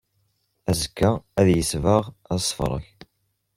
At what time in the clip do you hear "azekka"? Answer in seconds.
0.69-1.09